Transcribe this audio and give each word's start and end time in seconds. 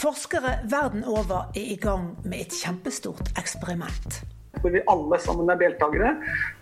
Forskere 0.00 0.58
verden 0.64 1.04
over 1.04 1.50
er 1.54 1.72
i 1.74 1.76
gang 1.76 2.14
med 2.24 2.46
et 2.46 2.54
kjempestort 2.56 3.34
eksperiment. 3.36 4.22
Hvor 4.60 4.72
vi 4.72 4.80
alle 4.88 5.18
sammen 5.20 5.50
er 5.52 5.58
deltakere, 5.60 6.14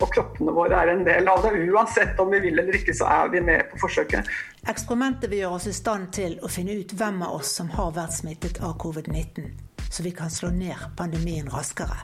og 0.03 0.11
kroppene 0.11 0.51
våre 0.55 0.75
er 0.75 0.91
en 0.91 1.05
del 1.07 1.27
av 1.31 1.45
det. 1.45 1.53
Uansett 1.71 2.19
om 2.19 2.31
vi 2.33 2.41
vil 2.43 2.59
eller 2.59 2.75
ikke, 2.75 2.95
så 2.95 3.07
er 3.07 3.31
vi 3.31 3.41
med 3.43 3.71
på 3.71 3.79
forsøket. 3.85 4.27
Eksperimentet 4.67 5.31
vil 5.31 5.45
gjøre 5.45 5.59
oss 5.59 5.69
i 5.71 5.75
stand 5.75 6.11
til 6.19 6.35
å 6.43 6.51
finne 6.51 6.75
ut 6.81 6.91
hvem 6.99 7.23
av 7.23 7.39
oss 7.39 7.55
som 7.61 7.71
har 7.77 7.95
vært 7.95 8.17
smittet 8.19 8.59
av 8.59 8.75
covid-19, 8.83 9.47
så 9.87 10.03
vi 10.03 10.15
kan 10.15 10.31
slå 10.31 10.51
ned 10.55 10.89
pandemien 10.99 11.47
raskere. 11.53 12.03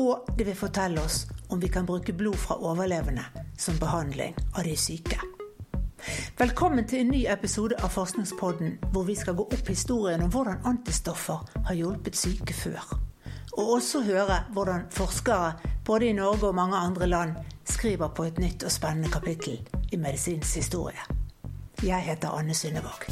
Og 0.00 0.32
det 0.38 0.48
vil 0.48 0.56
fortelle 0.56 1.04
oss 1.04 1.26
om 1.52 1.60
vi 1.60 1.68
kan 1.72 1.88
bruke 1.88 2.16
blod 2.16 2.40
fra 2.40 2.56
overlevende 2.56 3.28
som 3.58 3.76
behandling 3.80 4.36
av 4.56 4.64
de 4.64 4.76
syke. 4.80 5.20
Velkommen 6.38 6.86
til 6.88 7.00
en 7.00 7.10
ny 7.12 7.24
episode 7.26 7.76
av 7.82 7.90
Forskningspodden, 7.90 8.76
hvor 8.92 9.02
vi 9.08 9.16
skal 9.18 9.34
gå 9.34 9.44
opp 9.48 9.68
historien 9.68 10.22
om 10.22 10.30
hvordan 10.30 10.62
antistoffer 10.70 11.42
har 11.66 11.74
hjulpet 11.74 12.16
syke 12.16 12.54
før. 12.54 12.94
Og 13.58 13.72
også 13.78 14.04
høre 14.06 14.36
hvordan 14.54 14.86
forskere 14.94 15.52
både 15.84 16.08
i 16.08 16.12
Norge 16.12 16.48
og 16.48 16.54
mange 16.54 16.76
andre 16.76 17.06
land 17.06 17.36
skriver 17.64 18.08
på 18.08 18.28
et 18.30 18.38
nytt 18.38 18.64
og 18.64 18.72
spennende 18.72 19.10
kapittel 19.10 19.58
i 19.92 19.96
medisinens 19.96 20.54
historie. 20.54 21.02
Jeg 21.82 22.00
heter 22.06 22.38
Anne 22.38 22.54
Synnevåg. 22.54 23.08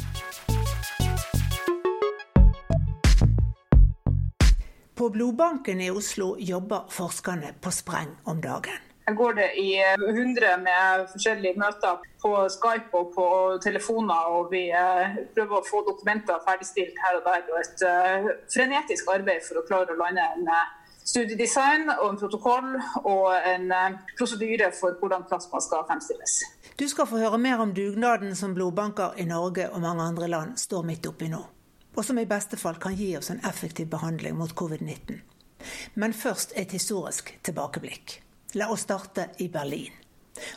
På 4.97 5.09
blodbanken 5.09 5.81
i 5.81 5.91
Oslo 5.91 6.35
jobber 6.39 6.87
forskerne 6.89 7.53
på 7.61 7.71
spreng 7.71 8.15
om 8.25 8.41
dagen. 8.41 8.86
Her 9.07 9.13
går 9.13 9.33
det 9.33 9.51
i 9.55 9.69
100 10.09 10.57
med 10.59 11.05
forskjellige 11.11 11.55
møter 11.59 12.01
på 12.19 12.31
Skype 12.51 12.97
og 12.99 13.13
på 13.15 13.27
telefoner, 13.63 14.25
og 14.35 14.49
vi 14.51 14.65
eh, 14.67 15.13
prøver 15.35 15.61
å 15.61 15.67
få 15.69 15.79
dokumenter 15.87 16.41
ferdigstilt 16.43 16.99
her 17.05 17.15
og 17.21 17.23
der. 17.29 17.45
Og 17.53 17.61
et 17.61 17.85
eh, 17.87 18.27
frenetisk 18.51 19.07
arbeid 19.13 19.45
for 19.47 19.61
å 19.61 19.63
klare 19.69 19.95
å 19.95 20.01
lande 20.01 20.25
en 20.35 20.51
eh, 20.51 20.91
studiedesign 21.07 21.87
og 21.93 22.03
en 22.09 22.19
protokoll 22.19 22.75
og 23.05 23.31
en 23.53 23.71
prosedyre 24.19 24.73
for 24.75 24.99
hvordan 24.99 25.23
plasma 25.31 25.63
skal 25.63 25.87
fremstilles. 25.87 26.35
Du 26.75 26.83
skal 26.91 27.07
få 27.07 27.23
høre 27.23 27.39
mer 27.39 27.63
om 27.63 27.71
dugnaden 27.71 28.35
som 28.35 28.59
blodbanker 28.59 29.15
i 29.15 29.29
Norge 29.31 29.71
og 29.71 29.87
mange 29.87 30.03
andre 30.03 30.27
land 30.35 30.59
står 30.59 30.83
midt 30.91 31.07
oppi 31.07 31.31
nå, 31.31 31.45
og 31.95 32.03
som 32.03 32.19
i 32.19 32.27
beste 32.27 32.59
fall 32.59 32.75
kan 32.75 32.99
gi 32.99 33.13
oss 33.15 33.31
en 33.31 33.39
effektiv 33.47 33.87
behandling 33.95 34.35
mot 34.35 34.51
covid-19. 34.51 35.23
Men 35.95 36.11
først 36.11 36.59
et 36.59 36.75
historisk 36.75 37.37
tilbakeblikk. 37.47 38.19
La 38.53 38.69
oss 38.71 38.81
starte 38.81 39.29
i 39.37 39.49
Berlin. 39.49 39.91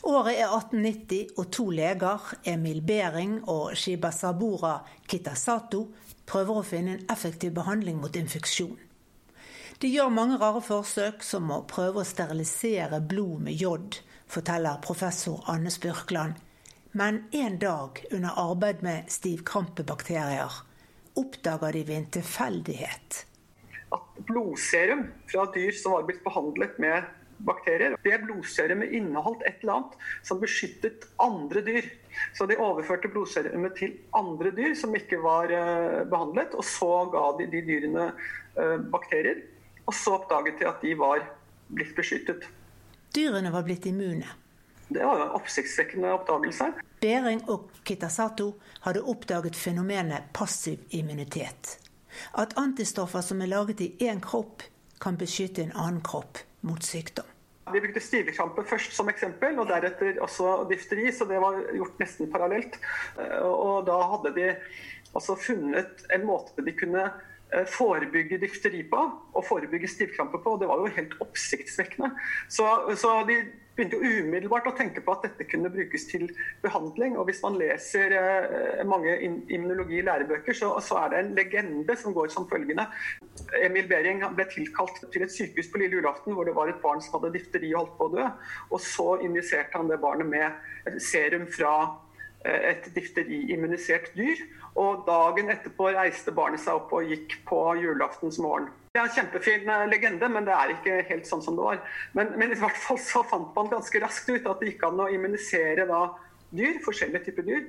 Året 0.03 0.37
er 0.37 0.53
1890, 0.53 1.33
og 1.41 1.49
to 1.51 1.65
leger, 1.75 2.27
Emil 2.47 2.83
Behring 2.87 3.41
og 3.49 3.73
Shiba 3.75 4.13
Sabura 4.15 4.77
Kitasato, 5.09 5.89
prøver 6.29 6.61
å 6.61 6.67
finne 6.67 6.95
en 6.95 7.09
effektiv 7.11 7.57
behandling 7.57 7.99
mot 7.99 8.15
infeksjon. 8.17 8.77
De 9.81 9.89
gjør 9.89 10.13
mange 10.13 10.37
rare 10.39 10.61
forsøk, 10.63 11.25
som 11.25 11.51
å 11.51 11.65
prøve 11.67 12.03
å 12.03 12.07
sterilisere 12.07 13.01
blod 13.01 13.47
med 13.49 13.59
jod, 13.59 13.99
forteller 14.31 14.79
professor 14.85 15.43
Anne 15.51 15.73
Spurkland. 15.73 16.37
Men 16.93 17.25
en 17.33 17.59
dag 17.59 17.99
under 18.11 18.39
arbeid 18.39 18.85
med 18.87 19.11
stivkrampebakterier 19.11 20.63
oppdager 21.19 21.75
de 21.75 21.85
ved 21.89 21.97
en 21.97 22.09
tilfeldighet 22.21 23.25
at 23.95 24.23
blodserum 24.29 25.07
fra 25.31 25.47
dyr 25.55 25.75
som 25.75 25.97
var 25.97 26.07
blitt 26.07 26.23
behandlet 26.25 26.79
med 26.83 27.09
bakterier. 27.47 27.97
Det 28.03 28.19
blodserumet 28.25 28.93
inneholdt 28.97 29.43
et 29.49 29.63
eller 29.63 29.79
annet 29.79 29.97
som 30.27 30.41
beskyttet 30.41 31.07
andre 31.23 31.63
dyr. 31.67 31.89
Så 32.37 32.47
de 32.51 32.59
overførte 32.61 33.11
blodserumet 33.13 33.77
til 33.79 33.97
andre 34.17 34.53
dyr 34.57 34.75
som 34.79 34.95
ikke 34.97 35.21
var 35.23 35.53
uh, 35.53 36.03
behandlet, 36.11 36.55
og 36.55 36.67
så 36.67 36.91
ga 37.13 37.25
de 37.39 37.49
de 37.53 37.63
dyrene 37.67 38.11
uh, 38.13 38.79
bakterier. 38.93 39.43
Og 39.87 39.97
så 39.97 40.19
oppdaget 40.19 40.61
de 40.61 40.69
at 40.69 40.85
de 40.85 40.95
var 40.99 41.25
blitt 41.71 41.97
beskyttet. 41.97 42.47
Dyrene 43.15 43.53
var 43.53 43.67
blitt 43.67 43.87
immune. 43.91 44.27
Det 44.91 45.05
var 45.07 45.23
en 45.23 45.37
oppsiktsvekkende 45.39 46.11
oppdagelse. 46.13 46.73
Behring 47.01 47.45
og 47.51 47.71
Kitasato 47.87 48.53
hadde 48.85 49.05
oppdaget 49.07 49.57
fenomenet 49.57 50.33
passiv 50.35 50.83
immunitet. 50.91 51.79
At 52.35 52.57
antistoffer 52.59 53.23
som 53.23 53.41
er 53.41 53.51
laget 53.51 53.81
i 53.81 53.93
én 54.03 54.21
kropp, 54.21 54.63
kan 55.01 55.17
beskytte 55.17 55.63
en 55.63 55.73
annen 55.73 56.03
kropp 56.05 56.43
mot 56.67 56.83
sykdom. 56.85 57.29
Vi 57.71 57.81
brukte 57.81 58.03
stivekrampe 58.03 58.65
først 58.67 58.95
som 58.97 59.11
eksempel, 59.13 59.59
og 59.63 59.69
deretter 59.71 60.19
også 60.25 60.65
difteri. 60.71 61.11
Så 61.15 61.27
det 61.31 61.39
var 61.43 61.61
gjort 61.77 62.01
nesten 62.03 62.31
parallelt. 62.33 62.79
Eh, 63.19 63.43
og 63.47 63.87
da 63.89 63.99
hadde 64.15 64.35
de 64.37 64.49
altså 65.15 65.37
funnet 65.39 66.05
en 66.15 66.27
måte 66.27 66.65
de 66.67 66.75
kunne 66.77 67.09
forebygge 67.67 68.39
difteri 68.43 68.85
på 68.87 69.01
og 69.35 69.47
forebygge 69.47 69.89
stivkrampe 69.91 70.39
på. 70.43 70.57
Det 70.61 70.69
var 70.71 70.85
jo 70.85 70.93
helt 70.95 71.17
oppsiktsvekkende. 71.25 72.13
Så, 72.49 72.69
så 73.01 73.17
de 73.29 73.41
begynte 73.81 73.97
jo 73.97 74.25
umiddelbart 74.25 74.69
å 74.69 74.75
tenke 74.77 75.03
på 75.05 75.15
at 75.15 75.25
dette 75.25 75.47
kunne 75.49 75.71
brukes 75.73 76.05
til 76.11 76.27
behandling. 76.65 77.17
og 77.17 77.29
Hvis 77.29 77.41
man 77.45 77.57
leser 77.61 78.15
eh, 78.17 78.83
mange 78.89 79.15
immunologi-lærebøker, 79.25 80.57
så, 80.57 80.73
så, 80.85 80.99
er 81.05 81.13
det 81.13 81.21
en 81.21 81.33
legende 81.39 81.97
som 81.97 82.15
går 82.17 82.33
som 82.35 82.49
følgende. 82.51 82.87
Emil 83.63 83.89
Behring 83.91 84.23
ble 84.37 84.47
tilkalt 84.53 85.01
til 85.13 85.25
et 85.25 85.35
sykehus 85.35 85.71
på 85.73 85.81
lille 85.83 86.01
julaften 86.01 86.37
hvor 86.37 86.49
det 86.49 86.57
var 86.59 86.71
et 86.71 86.83
barn 86.83 87.03
som 87.05 87.19
hadde 87.19 87.35
difteri 87.39 87.73
og 87.73 87.85
holdt 87.85 87.97
på 87.99 88.11
å 88.11 88.15
dø. 88.19 88.29
og 88.71 88.85
Så 88.85 89.09
injiserte 89.25 89.79
han 89.79 89.91
det 89.91 90.01
barnet 90.03 90.29
med 90.29 91.01
serum 91.01 91.49
fra 91.51 91.75
eh, 92.45 92.75
et 92.75 92.91
difteriimmunisert 92.97 94.13
dyr. 94.19 94.45
Og 94.79 95.03
dagen 95.07 95.51
etterpå 95.51 95.91
reiste 95.97 96.35
barnet 96.35 96.63
seg 96.63 96.79
opp 96.79 96.93
og 96.95 97.09
gikk 97.11 97.41
på 97.49 97.59
julaftens 97.81 98.39
morgen. 98.43 98.71
Det 98.91 98.99
er 98.99 99.07
en 99.07 99.15
kjempefin 99.15 99.69
eh, 99.71 99.85
legende, 99.91 100.29
men 100.31 100.47
det 100.47 100.55
er 100.55 100.73
ikke 100.75 101.03
helt 101.11 101.29
sånn 101.29 101.43
som 101.45 101.59
det 101.59 101.67
var. 101.67 101.83
Men, 102.19 102.33
men, 102.39 102.55
i 102.55 102.59
hvert 102.59 102.79
fall 102.79 102.99
så 103.03 103.23
fant 103.27 103.53
man 103.55 103.71
ganske 103.71 104.03
raskt 104.03 104.31
ut 104.31 104.49
at 104.51 104.59
det 104.63 104.73
gikk 104.73 104.83
an 104.89 105.03
å 105.05 105.07
immunisere 105.15 105.87
da 105.91 106.09
dyr, 106.51 106.81
forskjellige 106.83 107.29
typer 107.29 107.47
dyr, 107.47 107.61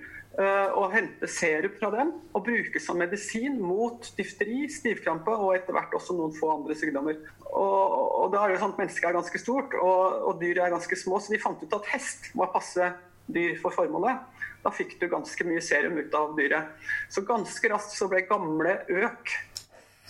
eh, 0.41 0.73
og 0.73 0.95
hente 0.95 1.29
serum 1.29 1.75
fra 1.77 1.91
dem 1.93 2.15
og 2.33 2.45
bruke 2.47 2.81
som 2.81 2.97
medisin 2.97 3.59
mot 3.61 4.09
difteri, 4.17 4.63
stivkrampe 4.73 5.35
og 5.35 5.53
etter 5.59 5.77
hvert 5.77 5.93
også 5.97 6.17
noen 6.17 6.33
få 6.37 6.49
andre 6.55 6.77
sykdommer. 6.79 7.21
Og, 7.51 7.95
og 8.23 8.33
da 8.33 8.41
er 8.41 8.55
det 8.55 8.63
sånn 8.63 8.73
at 8.73 8.81
Mennesket 8.81 9.11
er 9.11 9.17
ganske 9.19 9.43
stort, 9.43 9.77
og, 9.77 10.25
og 10.25 10.41
dyr 10.41 10.63
er 10.65 10.73
ganske 10.73 10.97
små, 10.97 11.21
så 11.21 11.33
de 11.33 11.41
fant 11.43 11.61
ut 11.61 11.77
at 11.77 11.93
hest 11.93 12.31
må 12.33 12.49
passe 12.49 12.89
dyr 13.27 13.57
for 13.61 13.75
formålet. 13.75 14.23
Da 14.61 14.71
fikk 14.73 14.97
du 15.01 15.07
ganske 15.09 15.45
mye 15.47 15.61
serum 15.65 15.97
ut 15.97 16.17
av 16.17 16.35
dyret. 16.37 16.73
Så 17.09 17.25
ganske 17.25 17.71
raskt 17.71 17.95
så 17.97 18.09
ble 18.11 18.23
gamle 18.29 18.79
øk 18.89 19.33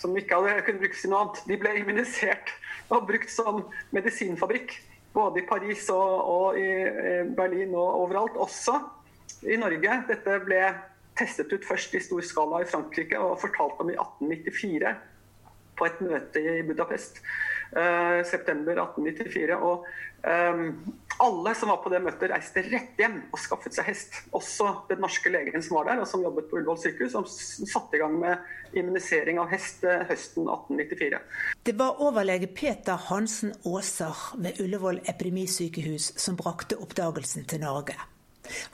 som 0.02 0.16
ikke 0.18 0.38
hadde 0.38 0.64
kunnet 0.66 0.82
brukes 0.82 1.04
til 1.04 1.12
noe 1.12 1.22
annet. 1.24 1.42
De 1.48 1.58
ble 1.60 1.74
immunisert 1.80 2.50
og 2.92 3.06
brukt 3.08 3.30
som 3.32 3.62
medisinfabrikk. 3.94 4.74
Både 5.12 5.42
i 5.42 5.46
Paris 5.46 5.86
og, 5.92 6.12
og 6.32 6.58
i 6.58 6.68
Berlin 7.36 7.74
og 7.76 8.00
overalt. 8.06 8.38
Også 8.40 8.78
i 9.48 9.58
Norge. 9.60 9.98
Dette 10.08 10.38
ble 10.46 10.62
testet 11.18 11.52
ut 11.52 11.64
først 11.68 11.94
i 11.94 12.02
stor 12.02 12.24
skala 12.24 12.62
i 12.62 12.68
Frankrike 12.68 13.20
og 13.20 13.40
fortalt 13.42 13.80
om 13.84 13.92
i 13.92 13.98
1894 13.98 14.94
på 15.78 15.88
et 15.88 16.00
møte 16.04 16.40
i 16.40 16.62
Budapest. 16.66 17.20
Uh, 17.72 18.20
september 18.28 18.76
1894. 18.82 19.56
Og 19.56 19.86
um, 20.24 20.66
alle 21.18 21.54
som 21.54 21.68
var 21.68 21.80
på 21.82 21.90
det 21.92 22.00
møtet, 22.04 22.30
reiste 22.30 22.62
rett 22.66 22.98
hjem 23.00 23.18
og 23.32 23.40
skaffet 23.40 23.74
seg 23.76 23.88
hest. 23.90 24.18
Også 24.36 24.68
den 24.88 25.02
norske 25.04 25.32
legen 25.32 25.64
som 25.64 25.78
var 25.78 25.90
der, 25.90 26.02
og 26.02 26.08
som 26.08 26.22
jobbet 26.24 26.48
på 26.50 26.60
Ullevål 26.60 26.78
sykehus, 26.82 27.12
som 27.14 27.26
satte 27.26 27.98
i 27.98 28.02
gang 28.02 28.16
med 28.20 28.76
immunisering 28.78 29.40
av 29.42 29.50
hest 29.52 29.84
eh, 29.84 30.04
høsten 30.08 30.48
1894. 30.48 31.20
Det 31.66 31.76
var 31.78 32.00
overlege 32.02 32.48
Peter 32.52 32.98
Hansen 33.08 33.52
Aaser 33.68 34.24
ved 34.40 34.62
Ullevål 34.62 35.02
epidemisykehus 35.12 36.12
som 36.20 36.38
brakte 36.40 36.78
oppdagelsen 36.80 37.46
til 37.50 37.62
Norge. 37.64 37.98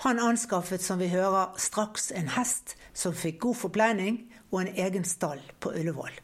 Han 0.04 0.20
anskaffet, 0.22 0.82
som 0.82 0.98
vi 0.98 1.10
hører, 1.12 1.52
straks 1.60 2.10
en 2.16 2.30
hest 2.38 2.76
som 2.96 3.14
fikk 3.14 3.42
god 3.44 3.60
forpleining, 3.66 4.22
og 4.48 4.62
en 4.62 4.72
egen 4.80 5.04
stall 5.04 5.42
på 5.60 5.74
Ullevål. 5.76 6.14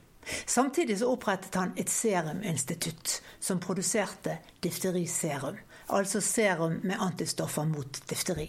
Samtidig 0.47 0.99
så 0.99 1.11
opprettet 1.13 1.55
han 1.61 1.75
et 1.77 1.91
seruminstitutt 1.93 3.19
som 3.41 3.61
produserte 3.61 4.39
difteriserum 4.65 5.59
altså 5.89 6.21
serum 6.25 6.81
med 6.83 7.01
antistoffer 7.01 7.67
mot 7.69 8.01
difteri. 8.09 8.49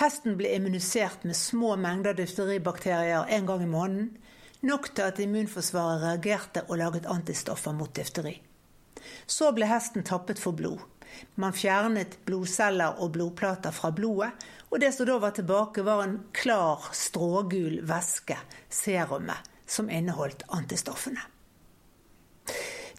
Hesten 0.00 0.36
ble 0.38 0.50
immunisert 0.56 1.24
med 1.26 1.38
små 1.38 1.76
mengder 1.80 2.16
difteribakterier 2.18 3.28
en 3.30 3.46
gang 3.46 3.62
i 3.62 3.70
måneden, 3.70 4.08
nok 4.62 4.88
til 4.94 5.08
at 5.10 5.20
immunforsvaret 5.22 6.02
reagerte 6.02 6.64
og 6.68 6.78
laget 6.82 7.06
antistoffer 7.10 7.74
mot 7.74 7.92
difteri. 7.94 8.36
Så 9.26 9.50
ble 9.54 9.66
hesten 9.70 10.06
tappet 10.06 10.40
for 10.42 10.54
blod. 10.58 10.82
Man 11.36 11.54
fjernet 11.54 12.16
blodceller 12.26 12.98
og 13.02 13.12
blodplater 13.16 13.74
fra 13.74 13.90
blodet, 13.94 14.32
og 14.72 14.80
det 14.80 14.92
som 14.96 15.06
da 15.08 15.18
var 15.20 15.34
tilbake, 15.36 15.84
var 15.84 16.04
en 16.06 16.20
klar, 16.32 16.88
strågul 16.96 17.82
væske, 17.88 18.38
serumet, 18.72 19.50
som 19.66 19.90
inneholdt 19.92 20.46
antistoffene. 20.48 21.31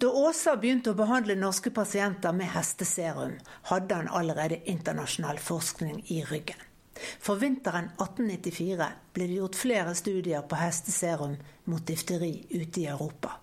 Da 0.04 0.10
Åsa 0.12 0.58
begynte 0.60 0.92
å 0.92 0.98
behandle 1.00 1.38
norske 1.40 1.72
pasienter 1.72 2.34
med 2.36 2.50
hesteserum, 2.52 3.38
hadde 3.70 3.96
han 3.96 4.10
allerede 4.12 4.58
internasjonal 4.68 5.40
forskning 5.40 6.02
i 6.12 6.18
ryggen. 6.28 6.60
For 7.24 7.40
vinteren 7.40 7.88
1894 7.96 8.90
ble 9.16 9.28
det 9.30 9.38
gjort 9.38 9.62
flere 9.62 9.94
studier 9.96 10.44
på 10.44 10.60
hesteserum 10.60 11.38
mot 11.72 11.88
difteri 11.88 12.34
ute 12.52 12.84
i 12.84 12.86
Europa. 12.92 13.38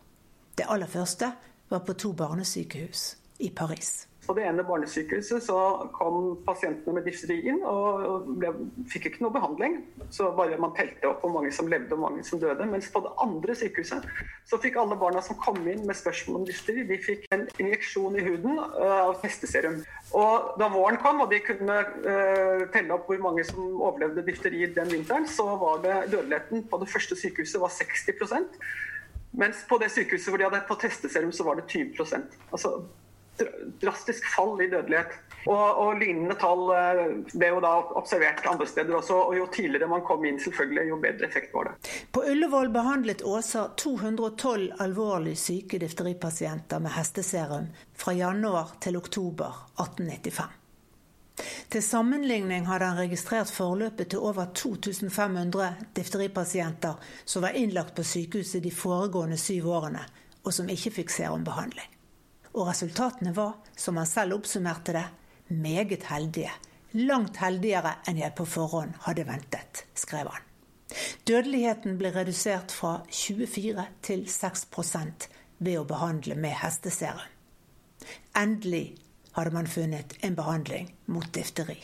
Det 0.52 0.68
aller 0.68 0.92
første 0.98 1.32
var 1.72 1.80
på 1.88 1.96
to 1.96 2.12
barnesykehus 2.12 3.06
i 3.38 3.48
Paris. 3.48 4.09
På 4.30 4.34
det 4.38 4.44
ene 4.46 4.62
barnesykehuset 4.62 5.42
så 5.42 5.56
kom 5.90 6.36
pasientene 6.46 6.92
med 6.94 7.06
difteri 7.08 7.40
inn 7.50 7.64
og 7.66 8.28
ble, 8.38 8.52
fikk 8.86 9.08
ikke 9.08 9.24
noe 9.24 9.34
behandling. 9.34 9.72
Så 10.14 10.28
bare 10.38 10.58
man 10.62 10.70
telte 10.76 11.08
opp 11.08 11.24
hvor 11.24 11.32
mange 11.34 11.50
som 11.50 11.66
levde 11.66 11.96
og 11.96 12.04
mange 12.04 12.22
som 12.28 12.38
døde. 12.38 12.68
Mens 12.70 12.86
på 12.94 13.02
det 13.02 13.10
andre 13.24 13.56
sykehuset 13.58 14.06
så 14.46 14.58
fikk 14.62 14.78
alle 14.78 14.94
barna 15.00 15.18
som 15.26 15.38
kom 15.42 15.58
inn 15.64 15.82
med 15.88 15.98
spørsmål 15.98 16.38
om 16.38 16.44
difteri, 16.46 16.84
de 16.86 17.00
fikk 17.02 17.26
en 17.34 17.42
injeksjon 17.56 18.20
i 18.20 18.22
huden 18.28 18.60
eh, 18.60 18.94
av 19.00 19.18
hesteserum. 19.24 19.80
Og 20.14 20.54
da 20.62 20.70
våren 20.76 21.00
kom 21.02 21.24
og 21.24 21.34
de 21.34 21.42
kunne 21.42 21.80
uh, 22.06 22.62
telle 22.70 22.94
opp 22.94 23.10
hvor 23.10 23.18
mange 23.26 23.42
som 23.50 23.66
overlevde 23.80 24.28
difteri 24.30 24.62
den 24.78 24.94
vinteren, 24.94 25.26
så 25.26 25.48
var 25.58 25.82
det 25.82 25.98
dødeligheten 26.14 26.68
på 26.70 26.82
det 26.84 26.90
første 26.94 27.18
sykehuset 27.18 27.58
var 27.62 27.74
60% 27.74 28.62
mens 29.30 29.60
på 29.68 29.78
det 29.78 29.90
sykehuset 29.94 30.30
hvor 30.32 30.40
de 30.40 30.46
hadde 30.48 30.64
på 30.66 30.74
testeserum, 30.82 31.30
så 31.32 31.44
var 31.46 31.60
det 31.60 31.68
20 31.70 31.94
Altså 32.50 32.80
drastisk 33.82 34.26
fall 34.34 34.60
i 34.62 34.70
dødelighet. 34.70 35.18
Og, 35.48 35.78
og, 35.80 35.94
lignende 36.00 36.36
tall 36.36 36.66
eh, 36.74 37.02
ble 37.32 37.48
jo 37.54 37.60
da 37.64 37.72
observert 37.96 38.44
andre 38.50 38.66
steder 38.68 38.98
også. 38.98 39.16
og 39.30 39.36
Jo 39.38 39.46
tidligere 39.52 39.88
man 39.88 40.04
kom 40.04 40.24
inn, 40.28 40.40
selvfølgelig, 40.42 40.88
jo 40.90 41.00
bedre 41.00 41.28
effekt 41.30 41.54
var 41.56 41.70
det. 41.70 41.92
På 42.12 42.24
Ullevål 42.28 42.72
behandlet 42.74 43.24
Åsa 43.24 43.70
212 43.80 44.82
alvorlig 44.84 45.38
syke 45.40 45.80
difteripasienter 45.80 46.82
med 46.84 46.92
hesteserum 46.92 47.70
fra 47.96 48.16
januar 48.16 48.76
til 48.84 49.00
oktober 49.00 49.64
1895. 49.80 50.56
Til 51.72 51.82
sammenligning 51.82 52.66
hadde 52.68 52.90
han 52.90 52.98
registrert 53.00 53.48
forløpet 53.54 54.10
til 54.12 54.20
over 54.20 54.50
2500 54.54 55.86
difteripasienter 55.96 56.98
som 57.24 57.46
var 57.46 57.56
innlagt 57.56 57.94
på 57.96 58.04
sykehuset 58.04 58.60
de 58.66 58.74
foregående 58.74 59.38
syv 59.40 59.70
årene, 59.72 60.04
og 60.44 60.52
som 60.52 60.68
ikke 60.68 60.92
fikk 61.00 61.14
serumbehandling. 61.14 61.88
Og 62.54 62.66
resultatene 62.66 63.32
var, 63.36 63.58
som 63.78 63.98
han 64.00 64.08
selv 64.08 64.40
oppsummerte 64.40 64.94
det, 64.96 65.06
meget 65.50 66.06
heldige. 66.10 66.52
Langt 66.98 67.38
heldigere 67.38 67.96
enn 68.10 68.18
jeg 68.18 68.34
på 68.34 68.46
forhånd 68.48 68.96
hadde 69.06 69.26
ventet, 69.28 69.84
skrev 69.94 70.30
han. 70.32 70.46
Dødeligheten 71.28 71.98
ble 72.00 72.10
redusert 72.14 72.72
fra 72.74 72.96
24 73.14 73.84
til 74.02 74.24
6 74.26 74.66
ved 75.60 75.78
å 75.78 75.86
behandle 75.86 76.34
med 76.34 76.56
hesteserum. 76.58 77.30
Endelig 78.34 78.96
hadde 79.36 79.54
man 79.54 79.70
funnet 79.70 80.16
en 80.26 80.34
behandling 80.34 80.90
mot 81.06 81.28
difteri. 81.34 81.78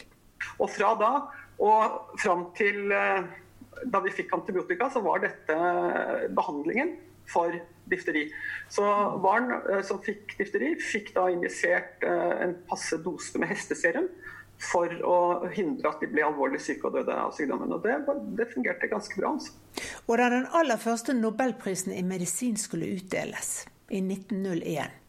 Og 0.59 0.71
fra 0.71 0.95
da 0.99 1.13
og 1.63 2.17
fram 2.21 2.49
til 2.57 2.91
eh, 2.93 3.27
da 3.87 4.01
vi 4.03 4.13
fikk 4.15 4.33
antibiotika, 4.35 4.89
så 4.91 5.03
var 5.05 5.23
dette 5.23 5.57
behandlingen 6.35 6.97
for 7.31 7.55
difteri. 7.91 8.27
Så 8.69 8.85
barn 9.23 9.53
eh, 9.59 9.83
som 9.87 10.01
fikk 10.03 10.37
difteri, 10.39 10.75
fikk 10.81 11.13
da 11.17 11.29
injisert 11.33 12.05
eh, 12.07 12.35
en 12.47 12.57
passe 12.69 12.99
dose 13.05 13.39
med 13.41 13.51
hesteserum 13.53 14.09
for 14.63 14.93
å 15.05 15.17
hindre 15.53 15.91
at 15.91 16.01
de 16.01 16.09
ble 16.09 16.25
alvorlig 16.25 16.63
syke 16.65 16.89
og 16.89 16.97
døde 16.97 17.13
av 17.13 17.35
sykdommen. 17.37 17.73
Og 17.77 17.85
det, 17.85 17.99
det 18.39 18.49
fungerte 18.55 18.89
ganske 18.91 19.19
bra. 19.21 19.35
Altså. 19.37 19.53
Og 20.07 20.19
da 20.21 20.31
den 20.33 20.47
aller 20.57 20.81
første 20.81 21.17
nobelprisen 21.17 21.93
i 21.93 22.03
medisin 22.07 22.57
skulle 22.61 22.89
utdeles, 22.97 23.67
i 23.93 24.01
1901, 24.01 25.03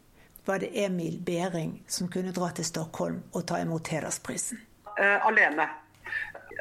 var 0.48 0.62
det 0.62 0.69
Emil 0.80 1.18
Behring 1.25 1.80
som 1.92 2.12
kunne 2.12 2.31
dra 2.36 2.52
til 2.56 2.68
Stockholm 2.68 3.24
og 3.34 3.48
ta 3.50 3.60
imot 3.64 3.90
hedersprisen. 3.92 4.60
Eh, 4.98 5.25
alene. 5.28 5.66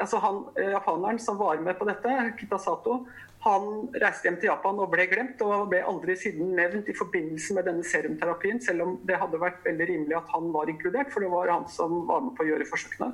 Altså 0.01 0.19
han, 0.19 0.41
eh, 0.59 0.71
Japaneren 0.73 1.19
som 1.19 1.39
var 1.39 1.61
med 1.63 1.79
på 1.79 1.87
dette, 1.89 2.33
Kitasato, 2.41 3.07
han 3.47 3.67
reiste 4.03 4.27
hjem 4.27 4.39
til 4.41 4.49
Japan 4.51 4.81
og 4.83 4.91
ble 4.91 5.07
glemt, 5.11 5.43
og 5.45 5.69
ble 5.71 5.83
aldri 5.87 6.17
siden 6.19 6.55
nevnt 6.59 6.89
i 6.91 6.95
forbindelse 6.97 7.55
med 7.57 7.69
denne 7.69 7.85
serumterapien, 7.87 8.59
selv 8.63 8.83
om 8.85 8.97
det 9.07 9.19
hadde 9.21 9.41
vært 9.43 9.61
veldig 9.67 9.87
rimelig 9.91 10.17
at 10.19 10.33
han 10.35 10.49
var 10.55 10.71
inkludert, 10.73 11.13
for 11.15 11.23
det 11.23 11.31
var 11.33 11.53
han 11.53 11.69
som 11.71 12.01
var 12.09 12.25
med 12.25 12.35
på 12.37 12.43
å 12.45 12.49
gjøre 12.49 12.67
forsøkene. 12.71 13.13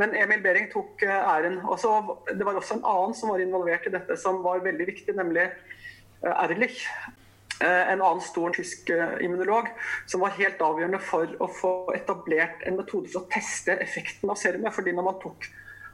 Men 0.00 0.16
Emil 0.18 0.42
Behring 0.44 0.66
tok 0.72 1.04
eh, 1.06 1.14
æren. 1.34 1.60
Også, 1.62 1.92
det 2.32 2.46
var 2.46 2.58
også 2.58 2.78
en 2.78 2.88
annen 2.90 3.14
som 3.18 3.32
var 3.32 3.44
involvert 3.44 3.86
i 3.86 3.94
dette, 3.94 4.18
som 4.18 4.42
var 4.46 4.64
veldig 4.66 4.88
viktig, 4.90 5.14
nemlig 5.18 5.46
eh, 5.46 6.34
Erlich. 6.34 6.82
Eh, 7.62 7.84
en 7.92 8.02
annen 8.02 8.22
stor 8.22 8.52
tysk 8.54 8.90
immunolog 9.22 9.70
som 10.10 10.22
var 10.22 10.36
helt 10.38 10.60
avgjørende 10.62 11.00
for 11.02 11.30
å 11.42 11.48
få 11.50 11.72
etablert 11.94 12.66
en 12.66 12.78
metode 12.78 13.10
for 13.10 13.24
å 13.24 13.30
teste 13.32 13.78
effekten 13.82 14.30
av 14.30 14.38
serumet. 14.38 14.74
fordi 14.74 14.94
når 14.94 15.10
man 15.10 15.22
tok 15.22 15.48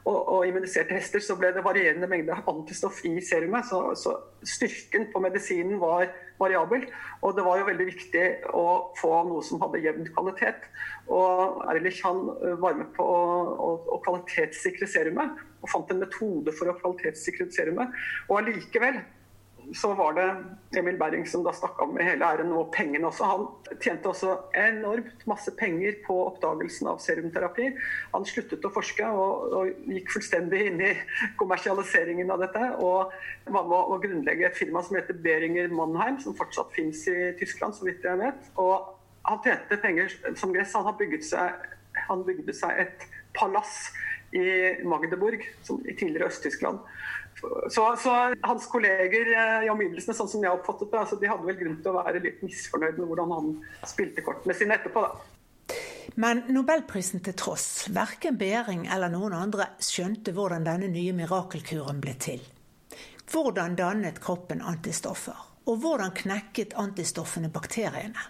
og, 0.05 0.19
og 0.29 0.45
immuniserte 0.45 0.93
hester, 0.93 1.23
så 1.23 1.35
ble 1.39 1.49
det 1.55 1.63
varierende 1.65 2.07
mengde 2.09 2.35
antistoff 2.49 3.01
i 3.09 3.15
serumet. 3.25 3.65
Så, 3.69 3.81
så, 3.97 4.13
styrken 4.45 5.07
på 5.09 5.21
medisinen 5.23 5.79
var 5.81 6.11
variabel. 6.37 6.85
Og 7.25 7.33
det 7.37 7.45
var 7.47 7.57
jo 7.57 7.67
veldig 7.71 7.87
viktig 7.89 8.25
å 8.53 8.65
få 8.99 9.11
noe 9.25 9.41
som 9.45 9.63
hadde 9.63 9.81
jevn 9.81 10.05
kvalitet. 10.13 10.69
Og 11.09 11.65
Erlich 11.73 12.03
han 12.05 12.21
var 12.61 12.77
med 12.77 12.93
på 12.93 13.07
å, 13.09 13.19
å, 13.65 13.71
å 13.97 13.99
kvalitetssikre 14.05 14.89
serumet, 14.89 15.41
og 15.65 15.73
fant 15.73 15.89
en 15.93 16.03
metode 16.05 16.53
for 16.53 16.69
å 16.69 16.77
kvalitetssikre 16.77 17.49
serumet. 17.55 17.97
Og 18.29 18.43
allikevel 18.43 19.01
så 19.73 19.93
var 19.93 20.13
det 20.13 20.25
Emil 20.79 20.97
Berring 20.99 21.25
som 21.27 21.43
da 21.45 21.51
stakk 21.55 21.79
av 21.81 21.93
med 21.93 22.05
hele 22.05 22.27
æren 22.27 22.51
og 22.55 22.71
pengene 22.73 23.07
også. 23.09 23.27
Han 23.29 23.79
tjente 23.81 24.09
også 24.11 24.35
enormt 24.57 25.25
masse 25.29 25.51
penger 25.57 25.97
på 26.05 26.17
oppdagelsen 26.27 26.89
av 26.91 26.99
serumterapi. 27.03 27.71
Han 28.13 28.27
sluttet 28.27 28.65
å 28.67 28.71
forske 28.75 29.07
og, 29.09 29.55
og 29.57 29.91
gikk 29.91 30.13
fullstendig 30.15 30.61
inn 30.69 30.83
i 30.85 30.91
kommersialiseringen 31.39 32.31
av 32.33 32.43
dette. 32.45 32.71
Og 32.83 33.13
var 33.57 33.69
med 33.71 33.93
å 33.95 33.99
grunnlegge 34.03 34.49
et 34.49 34.59
firma 34.59 34.83
som 34.85 34.99
heter 34.99 35.17
Beringer 35.25 35.73
Mannheim, 35.73 36.19
som 36.23 36.37
fortsatt 36.37 36.73
fins 36.75 37.05
i 37.11 37.31
Tyskland, 37.39 37.77
så 37.77 37.87
vidt 37.87 38.05
jeg 38.05 38.21
vet. 38.21 38.51
Og 38.61 38.93
han 39.25 39.43
tjente 39.45 39.81
penger 39.81 40.11
som 40.37 40.53
gress. 40.53 40.75
Han, 40.75 40.97
bygget 40.99 41.27
seg, 41.27 41.69
han 42.09 42.25
bygde 42.27 42.55
seg 42.55 42.85
et 42.85 43.07
palass 43.35 43.87
i 44.35 44.83
Magdeburg, 44.87 45.43
som 45.63 45.79
i 45.87 45.95
tidligere 45.95 46.27
Øst-Tyskland 46.27 46.81
så, 47.69 47.85
så, 48.01 48.15
hans 48.41 48.67
kolleger 48.71 49.31
eh, 49.33 49.65
i 49.65 49.69
omgivelsene, 49.71 50.15
sånn 50.17 50.29
som 50.29 50.43
jeg 50.43 50.53
oppfattet 50.53 50.91
det, 50.91 50.99
altså, 51.01 51.19
de 51.21 51.29
hadde 51.29 51.47
vel 51.47 51.57
grunn 51.59 51.79
til 51.81 51.91
å 51.91 52.01
være 52.01 52.21
litt 52.23 52.43
misfornøyd 52.45 52.99
med 52.99 53.09
hvordan 53.11 53.33
han 53.35 53.55
spilte 53.87 54.25
kortene 54.25 54.57
sine 54.57 54.77
etterpå. 54.77 55.05
da. 55.05 55.75
Men 56.21 56.43
nobelprisen 56.53 57.23
til 57.25 57.35
tross, 57.35 57.87
verken 57.91 58.37
Behring 58.39 58.85
eller 58.91 59.11
noen 59.11 59.33
andre 59.35 59.71
skjønte 59.83 60.35
hvordan 60.35 60.67
denne 60.67 60.91
nye 60.93 61.15
mirakelkuren 61.17 61.99
ble 62.03 62.13
til. 62.21 62.45
Hvordan 63.31 63.75
dannet 63.75 64.21
kroppen 64.23 64.61
antistoffer? 64.61 65.35
Og 65.65 65.81
hvordan 65.81 66.13
knekket 66.13 66.75
antistoffene 66.77 67.49
bakteriene? 67.49 68.29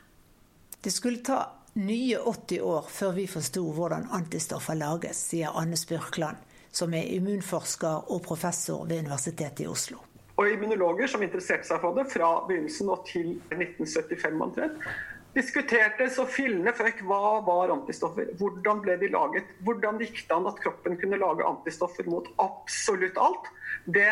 Det 0.82 0.94
skulle 0.94 1.24
ta 1.26 1.42
nye 1.76 2.22
80 2.24 2.62
år 2.64 2.88
før 2.90 3.16
vi 3.18 3.28
forsto 3.28 3.66
hvordan 3.76 4.08
antistoffer 4.16 4.78
lages, 4.80 5.20
sier 5.34 5.58
Anne 5.60 5.78
Spurkland 5.78 6.40
som 6.76 6.94
er 6.94 7.08
immunforsker 7.16 8.12
og 8.12 8.22
professor 8.26 8.84
ved 8.90 9.06
Universitetet 9.06 9.64
i 9.66 9.72
Oslo. 9.72 10.02
Og 10.36 10.52
immunologer 10.52 11.08
som 11.08 11.24
interesserte 11.24 11.68
seg 11.70 11.80
for 11.80 11.96
det 11.96 12.10
fra 12.12 12.32
begynnelsen 12.48 12.92
og 12.92 13.06
til 13.08 13.38
1975 13.56 14.42
omtrent, 14.44 14.82
diskuterte 15.36 16.08
så 16.12 16.26
fillende 16.32 16.72
føkk 16.76 17.02
hva 17.08 17.40
var 17.48 17.72
antistoffer, 17.74 18.30
hvordan 18.40 18.82
ble 18.84 18.96
de 19.02 19.12
laget, 19.12 19.48
hvordan 19.68 20.00
gikk 20.04 20.22
det 20.24 20.36
an 20.36 20.48
at 20.52 20.60
kroppen 20.64 20.96
kunne 21.00 21.20
lage 21.20 21.48
antistoffer 21.48 22.08
mot 22.12 22.28
absolutt 22.44 23.20
alt. 23.20 23.50
Det 23.86 24.12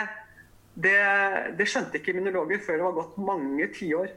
det, 0.73 1.53
det, 1.57 1.65
skjønte 1.69 1.99
ikke 1.99 2.13
immunologer 2.13 2.61
før 2.65 2.79
det 2.79 2.85
var 2.87 2.95
gått 2.97 3.17
mange 3.21 3.67
tiår. 3.75 4.09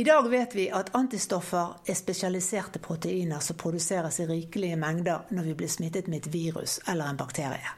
I 0.00 0.04
dag 0.08 0.28
vet 0.32 0.54
vi 0.56 0.66
at 0.72 0.94
antistoffer 0.96 1.74
er 1.84 1.98
spesialiserte 1.98 2.80
proteiner 2.82 3.44
som 3.44 3.58
produseres 3.60 4.20
i 4.22 4.26
rikelige 4.30 4.78
mengder 4.80 5.28
når 5.30 5.50
vi 5.50 5.56
blir 5.60 5.72
smittet 5.72 6.08
med 6.08 6.22
et 6.22 6.32
virus 6.32 6.78
eller 6.88 7.12
en 7.12 7.20
bakterie. 7.20 7.76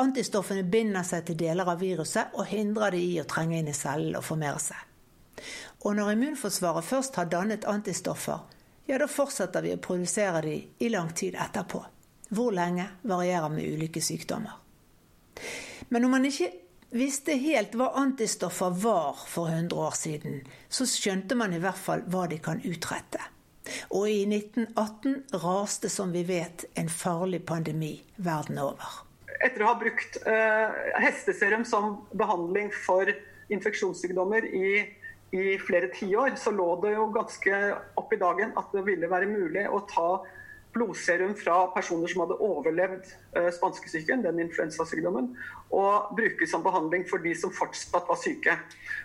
Antistoffene 0.00 0.64
binder 0.64 1.04
seg 1.04 1.26
til 1.28 1.36
deler 1.42 1.68
av 1.68 1.82
viruset 1.82 2.32
og 2.40 2.48
hindrer 2.48 2.96
det 2.96 3.02
i 3.04 3.18
å 3.20 3.26
trenge 3.28 3.58
inn 3.60 3.68
i 3.68 3.76
cellen 3.76 4.16
og 4.16 4.24
formere 4.24 4.62
seg. 4.62 4.80
Og 5.84 5.96
når 5.96 6.14
immunforsvaret 6.14 6.84
først 6.84 7.20
har 7.20 7.28
dannet 7.28 7.68
antistoffer, 7.68 8.40
ja, 8.88 8.96
da 8.98 9.06
fortsetter 9.08 9.62
vi 9.64 9.74
å 9.76 9.80
produsere 9.80 10.40
de 10.44 10.56
i 10.80 10.88
lang 10.92 11.12
tid 11.16 11.36
etterpå. 11.36 11.82
Hvor 12.30 12.54
lenge 12.54 12.86
varierer 13.02 13.52
med 13.52 13.68
ulike 13.68 14.00
sykdommer. 14.02 14.56
Men 15.88 16.04
når 16.04 16.12
man 16.12 16.26
ikke 16.28 16.50
visste 16.90 17.36
helt 17.38 17.74
hva 17.78 17.90
antistoffer 18.00 18.74
var 18.82 19.18
for 19.28 19.50
100 19.50 19.76
år 19.76 19.96
siden, 19.96 20.40
så 20.68 20.86
skjønte 20.88 21.38
man 21.38 21.54
i 21.54 21.60
hvert 21.62 21.78
fall 21.78 22.02
hva 22.10 22.26
de 22.30 22.40
kan 22.42 22.62
utrette. 22.66 23.22
Og 23.94 24.08
i 24.10 24.24
1918 24.26 25.38
raste, 25.44 25.90
som 25.92 26.12
vi 26.12 26.24
vet, 26.26 26.66
en 26.74 26.90
farlig 26.90 27.44
pandemi 27.46 27.94
verden 28.16 28.58
over. 28.62 29.04
Etter 29.40 29.62
å 29.64 29.70
ha 29.70 29.76
brukt 29.78 30.18
eh, 30.28 30.80
hesteserum 31.00 31.64
som 31.64 32.00
behandling 32.18 32.72
for 32.74 33.08
infeksjonssykdommer 33.50 34.46
i, 34.50 34.72
i 35.36 35.44
flere 35.62 35.88
tiår, 35.94 36.34
så 36.36 36.52
lå 36.54 36.68
det 36.82 36.96
jo 36.96 37.06
ganske 37.14 37.62
opp 38.00 38.12
i 38.12 38.20
dagen 38.20 38.52
at 38.58 38.74
det 38.74 38.84
ville 38.88 39.10
være 39.10 39.30
mulig 39.30 39.64
å 39.70 39.80
ta 39.90 40.10
blodserum 40.72 41.34
fra 41.34 41.66
personer 41.74 42.10
som 42.10 42.24
hadde 42.24 42.38
overlevd 42.44 43.08
uh, 43.36 43.48
spanskesyken, 43.54 44.22
den 44.26 44.40
influensasykdommen, 44.44 45.32
og 45.74 46.14
brukes 46.18 46.52
som 46.52 46.64
behandling 46.66 47.06
for 47.10 47.22
de 47.24 47.34
som 47.38 47.54
fortsatt 47.54 48.08
var 48.08 48.20
syke. 48.20 48.56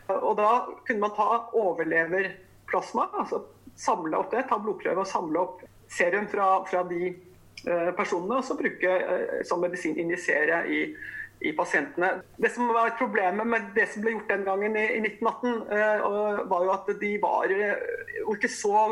Og 0.10 0.36
Da 0.38 0.52
kunne 0.88 1.02
man 1.02 1.16
ta 1.18 1.46
overleverplasma, 1.54 3.10
altså 3.22 3.44
samle 3.76 4.18
opp 4.18 4.32
det, 4.32 4.46
ta 4.50 4.60
blodprøve 4.62 5.04
og 5.04 5.10
samle 5.10 5.42
opp 5.42 5.66
serum 5.92 6.30
fra, 6.32 6.64
fra 6.70 6.86
de 6.90 7.12
uh, 7.66 7.92
personene, 7.98 8.40
og 8.40 8.46
så 8.46 8.58
bruke 8.60 8.96
uh, 9.02 9.42
som 9.48 9.62
medisin 9.66 9.98
injisere 10.02 10.64
i, 10.70 10.82
i 11.42 11.52
pasientene. 11.58 12.20
Det 12.38 12.54
som 12.54 12.70
var 12.74 12.94
Problemet 13.00 13.50
med 13.50 13.74
det 13.76 13.90
som 13.92 14.06
ble 14.06 14.16
gjort 14.16 14.32
den 14.32 14.46
gangen 14.48 14.78
i, 14.78 14.88
i 14.96 15.04
1918, 15.04 16.50
var 16.50 16.64
jo 16.64 16.74
at 16.74 16.90
de 17.02 17.12
var 17.22 17.52
ikke 17.52 18.50
så 18.50 18.88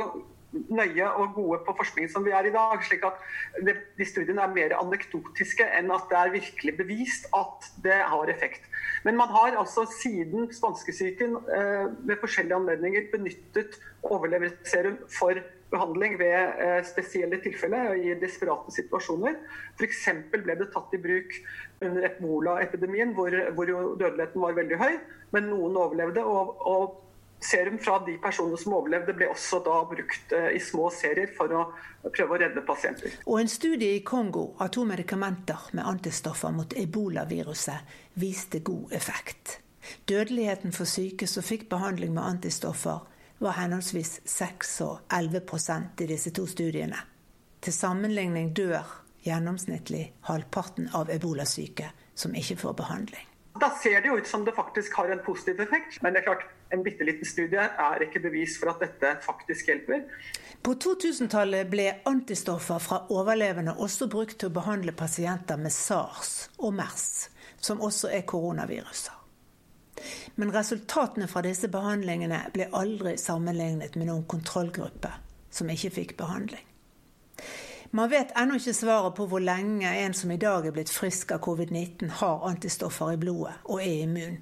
nøye 0.53 1.07
og 1.10 1.33
gode 1.36 1.60
på 1.65 1.75
forskning 1.77 2.10
som 2.12 2.25
vi 2.25 2.33
er 2.36 2.48
i 2.48 2.53
dag. 2.53 2.83
slik 2.83 3.05
at 3.05 3.19
det, 3.65 3.75
De 3.98 4.05
studiene 4.05 4.41
er 4.41 4.53
mer 4.53 4.75
anekdotiske 4.77 5.65
enn 5.79 5.91
at 5.93 6.07
det 6.10 6.19
er 6.19 6.36
virkelig 6.38 6.77
bevist 6.77 7.27
at 7.33 7.72
det 7.83 8.00
har 8.12 8.29
effekt. 8.29 8.69
Men 9.03 9.17
man 9.17 9.29
har 9.33 9.57
altså 9.57 9.86
siden 10.01 10.51
spanskesyken 10.53 11.38
eh, 11.57 11.88
ved 12.07 12.22
forskjellige 12.22 12.55
anledninger 12.55 13.10
benyttet 13.12 13.79
overleverserum 14.03 14.98
for 15.10 15.41
behandling 15.74 16.19
ved 16.19 16.33
eh, 16.65 16.81
spesielle 16.86 17.39
tilfeller 17.41 17.93
i 17.98 18.13
desperate 18.22 18.74
situasjoner. 18.75 19.39
F.eks. 19.79 20.10
ble 20.33 20.57
det 20.60 20.69
tatt 20.74 20.93
i 20.93 21.01
bruk 21.01 21.38
under 21.81 22.10
ebola-epidemien, 22.12 23.13
hvor, 23.17 23.33
hvor 23.57 23.72
dødeligheten 23.72 24.41
var 24.41 24.60
veldig 24.60 24.81
høy, 24.81 25.00
men 25.33 25.50
noen 25.50 25.79
overlevde. 25.86 26.24
og, 26.24 26.53
og 26.62 27.00
Serum 27.43 27.79
fra 27.83 27.97
de 28.05 28.15
personene 28.23 28.57
som 28.59 28.75
overlevde, 28.77 29.15
ble 29.17 29.27
også 29.31 29.59
da 29.65 29.81
brukt 29.89 30.31
eh, 30.35 30.53
i 30.55 30.62
små 30.63 30.88
serier 30.95 31.31
for 31.38 31.51
å 31.51 31.63
prøve 32.07 32.38
å 32.38 32.39
redde 32.39 32.63
pasienter. 32.67 33.17
Og 33.27 33.41
En 33.41 33.51
studie 33.51 33.97
i 33.97 34.03
Kongo 34.07 34.53
av 34.63 34.71
to 34.75 34.85
medikamenter 34.88 35.67
med 35.73 35.88
antistoffer 35.88 36.55
mot 36.55 36.75
ebolaviruset 36.79 37.97
viste 38.23 38.63
god 38.63 38.95
effekt. 38.95 39.59
Dødeligheten 40.07 40.71
for 40.71 40.88
syke 40.88 41.27
som 41.27 41.43
fikk 41.43 41.67
behandling 41.71 42.13
med 42.15 42.23
antistoffer, 42.23 43.03
var 43.43 43.57
henholdsvis 43.57 44.21
6 44.29 44.69
og 44.85 45.00
11% 45.12 46.03
i 46.05 46.07
disse 46.07 46.31
to 46.31 46.45
studiene. 46.47 47.01
Til 47.63 47.75
sammenligning 47.75 48.53
dør 48.55 48.88
gjennomsnittlig 49.25 50.13
halvparten 50.29 50.89
av 50.95 51.12
ebolasyke 51.12 51.91
som 52.15 52.35
ikke 52.35 52.57
får 52.63 52.79
behandling. 52.79 53.27
Da 53.62 53.69
ser 53.83 54.01
det 54.01 54.09
jo 54.09 54.17
ut 54.17 54.27
som 54.27 54.45
det 54.45 54.55
faktisk 54.55 54.95
har 54.97 55.12
en 55.13 55.21
positiv 55.25 55.59
effekt. 55.62 56.01
Men 56.01 56.13
det 56.13 56.23
er 56.23 56.29
klart, 56.31 56.47
en 56.74 56.84
bitte 56.84 57.06
liten 57.06 57.27
studie 57.27 57.62
er 57.62 58.03
ikke 58.06 58.22
bevis 58.24 58.58
for 58.60 58.74
at 58.74 58.82
dette 58.82 59.15
faktisk 59.22 59.70
hjelper. 59.70 60.06
På 60.63 60.74
2000-tallet 60.80 61.70
ble 61.70 61.89
antistoffer 62.10 62.80
fra 62.82 63.01
overlevende 63.13 63.75
også 63.84 64.08
brukt 64.12 64.39
til 64.42 64.50
å 64.50 64.56
behandle 64.58 64.96
pasienter 64.98 65.60
med 65.60 65.74
SARS 65.75 66.34
og 66.58 66.74
MERS, 66.77 67.10
som 67.62 67.84
også 67.84 68.10
er 68.15 68.25
koronaviruser. 68.30 69.20
Men 70.36 70.53
resultatene 70.56 71.27
fra 71.30 71.44
disse 71.46 71.70
behandlingene 71.72 72.39
ble 72.56 72.68
aldri 72.74 73.15
sammenlignet 73.22 73.98
med 74.00 74.10
noen 74.10 74.25
kontrollgruppe 74.30 75.12
som 75.53 75.70
ikke 75.70 75.92
fikk 75.94 76.15
behandling. 76.18 76.65
Man 77.94 78.10
vet 78.10 78.34
ennå 78.39 78.58
ikke 78.58 78.74
svaret 78.74 79.13
på 79.13 79.27
hvor 79.30 79.44
lenge 79.44 79.92
en 80.01 80.15
som 80.18 80.32
i 80.34 80.39
dag 80.42 80.65
er 80.65 80.74
blitt 80.74 80.89
frisk 80.89 81.36
av 81.36 81.44
covid-19, 81.46 82.10
har 82.24 82.48
antistoffer 82.50 83.13
i 83.13 83.20
blodet 83.22 83.53
og 83.70 83.84
er 83.84 84.00
immun. 84.08 84.39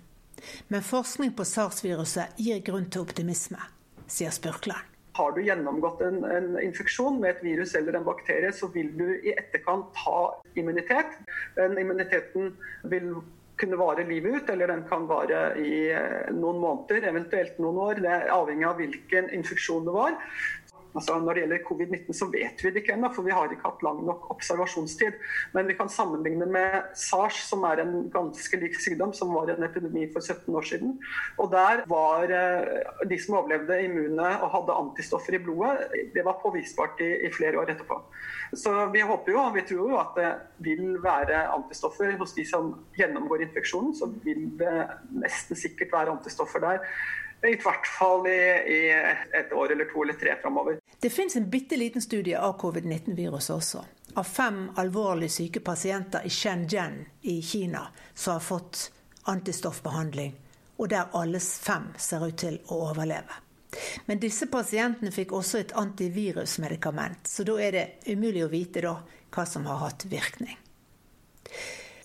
Men 0.71 0.85
forskning 0.85 1.35
på 1.37 1.45
SARS-viruset 1.47 2.39
gir 2.41 2.63
grunn 2.65 2.89
til 2.91 3.05
optimisme, 3.05 3.59
sier 4.07 4.33
Spurkland. 4.35 4.87
Har 5.17 5.33
du 5.35 5.41
gjennomgått 5.43 5.99
en, 6.07 6.21
en, 6.23 6.53
infeksjon 6.63 7.19
med 7.19 7.33
et 7.33 7.43
virus 7.43 7.75
eller 7.75 7.97
en 7.97 8.07
bakterie, 8.07 8.53
så 8.55 8.69
vil 8.71 8.93
du 8.95 9.09
i 9.19 9.33
etterkant 9.35 9.97
ha 10.05 10.21
immunitet. 10.55 11.17
Den 11.57 11.75
immuniteten 11.81 12.53
vil 12.93 13.11
kunne 13.61 13.77
vare 13.77 14.05
livet 14.07 14.39
ut, 14.39 14.49
eller 14.49 14.71
den 14.71 14.83
kan 14.89 15.05
vare 15.09 15.41
i 15.59 15.73
eh, 15.93 16.31
noen 16.33 16.61
måneder, 16.63 17.05
eventuelt 17.11 17.59
noen 17.61 17.77
år. 17.83 18.01
Det 18.01 18.13
er 18.15 18.31
avhengig 18.33 18.67
av 18.67 18.79
hvilken 18.81 19.29
infeksjon 19.37 19.85
det 19.85 19.93
var. 19.95 20.17
Altså, 20.91 21.17
når 21.19 21.33
det 21.33 21.43
gjelder 21.43 21.63
covid-19 21.67 22.17
så 22.17 22.27
vet 22.31 22.63
vi 22.63 22.71
det 22.71 22.83
ikke 22.83 22.95
ennå, 22.97 23.11
for 23.15 23.25
vi 23.25 23.35
har 23.35 23.51
ikke 23.51 23.69
hatt 23.69 23.83
lang 23.85 24.01
nok 24.07 24.27
observasjonstid. 24.33 25.17
Men 25.55 25.69
vi 25.69 25.77
kan 25.79 25.91
sammenligne 25.91 26.47
med 26.51 26.91
SARS, 26.97 27.39
som 27.47 27.63
er 27.69 27.83
en 27.83 27.95
ganske 28.13 28.59
lik 28.59 28.75
sykdom, 28.79 29.13
som 29.15 29.31
var 29.35 29.53
en 29.53 29.63
epidemi 29.67 30.07
for 30.11 30.23
17 30.23 30.55
år 30.55 30.67
siden. 30.67 30.97
Og 31.39 31.51
der 31.53 31.85
var 31.91 32.35
eh, 32.35 33.07
de 33.07 33.19
som 33.21 33.39
overlevde 33.39 33.79
immune 33.85 34.27
og 34.41 34.51
hadde 34.57 34.79
antistoffer 34.83 35.37
i 35.37 35.43
blodet, 35.43 35.87
det 36.15 36.25
var 36.27 36.41
påvisbart 36.43 36.99
i, 37.03 37.11
i 37.27 37.31
flere 37.33 37.61
år 37.61 37.73
etterpå. 37.75 38.01
Så 38.53 38.73
vi 38.91 39.03
håper 39.07 39.31
jo, 39.31 39.39
og 39.45 39.55
vi 39.55 39.65
tror 39.67 39.93
jo 39.93 39.99
at 40.01 40.17
det 40.19 40.31
vil 40.65 40.97
være 41.03 41.45
antistoffer 41.55 42.17
hos 42.19 42.35
de 42.35 42.45
som 42.47 42.73
gjennomgår 42.99 43.47
infeksjonen. 43.47 43.95
Så 43.95 44.11
vil 44.25 44.49
det 44.59 44.75
nesten 45.23 45.59
sikkert 45.59 45.93
være 45.95 46.17
antistoffer 46.17 46.63
der. 46.63 46.83
I 47.47 47.55
hvert 47.55 47.87
fall 47.87 48.27
i, 48.27 48.41
i, 48.75 48.81
et 49.39 49.53
år 49.53 49.71
eller 49.71 49.85
to 49.85 50.03
eller 50.03 50.13
tre 50.13 50.35
framover. 50.41 50.77
Det 50.99 51.09
finnes 51.09 51.35
en 51.35 51.49
bitte 51.49 51.77
liten 51.77 52.01
studie 52.01 52.37
av 52.37 52.53
covid-19-viruset 52.61 53.55
også. 53.55 53.83
Av 54.13 54.23
fem 54.23 54.67
alvorlig 54.75 55.31
syke 55.31 55.59
pasienter 55.59 56.25
i 56.27 56.29
Shenzhen 56.29 56.99
i 57.21 57.41
Kina 57.41 57.87
som 58.13 58.33
har 58.33 58.45
fått 58.45 58.91
antistoffbehandling, 59.23 60.35
og 60.77 60.89
der 60.89 61.09
alle 61.17 61.39
fem 61.39 61.89
ser 61.97 62.27
ut 62.27 62.37
til 62.37 62.59
å 62.67 62.83
overleve. 62.91 63.41
Men 64.05 64.19
disse 64.19 64.45
pasientene 64.51 65.13
fikk 65.15 65.31
også 65.33 65.61
et 65.61 65.75
antivirusmedikament, 65.79 67.27
så 67.27 67.45
da 67.47 67.57
er 67.61 67.77
det 67.77 67.85
umulig 68.11 68.43
å 68.45 68.51
vite 68.51 68.83
da, 68.83 68.97
hva 69.31 69.45
som 69.47 69.65
har 69.65 69.79
hatt 69.85 70.05
virkning. 70.11 70.57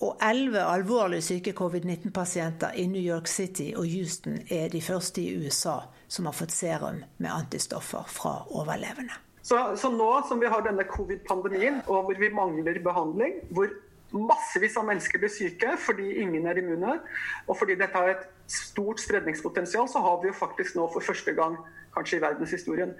Og 0.04 0.18
elleve 0.20 0.60
alvorlig 0.60 1.22
syke 1.24 1.54
covid-19-pasienter 1.56 2.76
i 2.76 2.86
New 2.90 3.02
York 3.02 3.30
City 3.32 3.70
og 3.76 3.86
Houston 3.88 4.42
er 4.52 4.68
de 4.72 4.82
første 4.84 5.22
i 5.22 5.36
USA 5.40 5.78
som 6.08 6.28
har 6.28 6.36
fått 6.36 6.52
serum 6.52 7.00
med 7.16 7.30
antistoffer 7.32 8.04
fra 8.12 8.36
overlevende. 8.50 9.16
Så, 9.46 9.58
så 9.78 9.90
nå 9.94 10.10
som 10.28 10.40
vi 10.42 10.50
har 10.50 10.64
denne 10.66 10.84
covid-pandemien, 10.90 11.80
og 11.86 12.08
hvor 12.08 12.18
vi 12.18 12.32
mangler 12.34 12.80
behandling, 12.82 13.38
hvor 13.54 13.70
massevis 14.12 14.76
av 14.78 14.86
mennesker 14.88 15.22
blir 15.22 15.32
syke 15.32 15.76
fordi 15.82 16.16
ingen 16.22 16.46
er 16.50 16.58
immune, 16.60 16.98
og 17.46 17.58
fordi 17.58 17.78
dette 17.78 17.96
har 17.96 18.12
et 18.12 18.26
stort 18.50 19.00
spredningspotensial, 19.02 19.88
så 19.88 20.02
har 20.02 20.18
vi 20.22 20.32
jo 20.32 20.38
faktisk 20.38 20.76
nå 20.76 20.88
for 20.92 21.04
første 21.04 21.34
gang 21.38 21.56
kanskje 21.94 22.18
i 22.18 22.26
verdenshistorien 22.26 22.92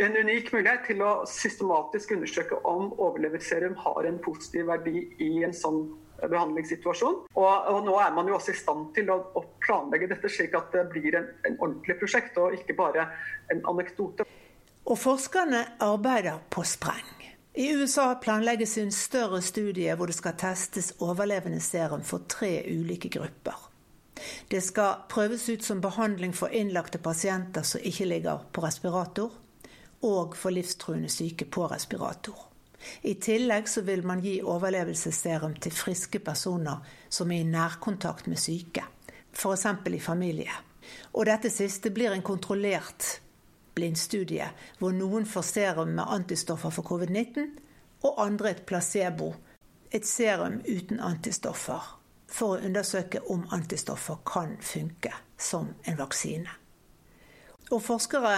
en 0.00 0.16
unik 0.16 0.52
mulighet 0.54 0.86
til 0.86 1.02
å 1.04 1.10
systematisk 1.28 2.14
undersøke 2.16 2.58
om 2.68 2.92
overleverserum 2.96 3.74
har 3.82 4.08
en 4.08 4.20
positiv 4.24 4.70
verdi 4.70 5.04
i 5.20 5.32
en 5.44 5.54
sånn 5.56 5.82
behandlingssituasjon. 6.30 7.18
Og, 7.34 7.48
og, 7.72 7.80
nå 7.86 7.96
er 8.00 8.12
man 8.14 8.28
jo 8.28 8.36
også 8.38 8.54
i 8.54 8.60
stand 8.60 8.90
til 8.96 9.10
å, 9.12 9.18
å 9.38 9.44
planlegge 9.64 10.10
dette 10.12 10.30
slik 10.32 10.54
at 10.58 10.70
det 10.74 10.86
blir 10.92 11.16
en, 11.18 11.28
en, 11.48 11.58
ordentlig 11.58 11.98
prosjekt, 12.00 12.38
og 12.38 12.56
ikke 12.58 12.76
bare 12.78 13.08
en 13.52 13.64
anekdote. 13.72 14.26
Og 14.82 14.98
forskerne 14.98 15.64
arbeider 15.82 16.42
på 16.50 16.64
spreng. 16.66 17.18
I 17.54 17.68
USA 17.76 18.14
planlegges 18.16 18.78
en 18.80 18.92
større 18.96 19.42
studie 19.44 19.92
hvor 19.96 20.08
det 20.08 20.16
skal 20.16 20.38
testes 20.40 20.94
overlevende 21.04 21.60
serum 21.60 22.04
for 22.06 22.24
tre 22.28 22.62
ulike 22.70 23.10
grupper. 23.12 23.68
Det 24.48 24.60
skal 24.64 25.04
prøves 25.08 25.48
ut 25.48 25.64
som 25.64 25.80
behandling 25.80 26.32
for 26.36 26.52
innlagte 26.52 27.00
pasienter 27.02 27.66
som 27.66 27.84
ikke 27.84 28.08
ligger 28.08 28.46
på 28.52 28.64
respirator, 28.64 29.32
og 30.02 30.36
for 30.36 30.54
livstruende 30.54 31.10
syke 31.12 31.44
på 31.44 31.66
respirator. 31.70 32.51
I 33.02 33.14
tillegg 33.14 33.68
så 33.68 33.82
vil 33.86 34.04
man 34.06 34.22
gi 34.24 34.40
overlevelsesserum 34.42 35.54
til 35.62 35.74
friske 35.74 36.20
personer 36.24 36.82
som 37.08 37.30
er 37.32 37.42
i 37.42 37.48
nærkontakt 37.48 38.28
med 38.30 38.40
syke, 38.40 38.84
f.eks. 39.32 39.66
i 39.86 40.00
familie. 40.00 40.52
Og 41.12 41.26
dette 41.26 41.50
siste 41.50 41.90
blir 41.90 42.12
en 42.12 42.24
kontrollert 42.26 43.20
blindstudie, 43.74 44.46
hvor 44.78 44.92
noen 44.92 45.26
får 45.26 45.48
serum 45.48 45.94
med 45.96 46.08
antistoffer 46.08 46.70
for 46.74 46.86
covid-19, 46.86 47.48
og 48.02 48.18
andre 48.26 48.50
et 48.50 48.64
placebo, 48.66 49.32
et 49.92 50.06
serum 50.06 50.60
uten 50.66 51.00
antistoffer, 51.00 51.98
for 52.32 52.56
å 52.56 52.64
undersøke 52.64 53.20
om 53.30 53.44
antistoffer 53.52 54.20
kan 54.26 54.56
funke 54.60 55.12
som 55.38 55.74
en 55.84 55.98
vaksine. 55.98 56.48
Og 57.70 57.82
forskere 57.82 58.34